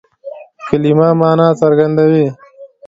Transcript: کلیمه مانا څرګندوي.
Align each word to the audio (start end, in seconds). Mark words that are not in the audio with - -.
کلیمه 0.67 1.09
مانا 1.19 1.47
څرګندوي. 1.61 2.25